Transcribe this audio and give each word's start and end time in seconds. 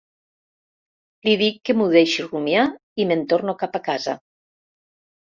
Li 1.27 1.33
dic 1.41 1.59
que 1.69 1.75
m'ho 1.81 1.85
deixi 1.95 2.25
rumiar 2.25 2.63
i 3.03 3.07
me'n 3.11 3.21
torno 3.33 3.55
cap 3.65 3.77
a 3.81 3.83
casa. 3.89 4.15